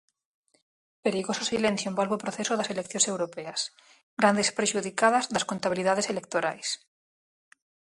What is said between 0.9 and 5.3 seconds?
Perigoso silencio envolve o proceso das Eleccións Europeas, grandes prexudicadas